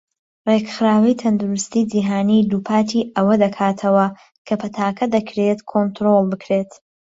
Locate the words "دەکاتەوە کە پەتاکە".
3.43-5.05